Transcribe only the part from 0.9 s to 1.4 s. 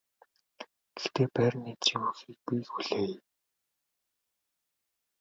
Гэхдээ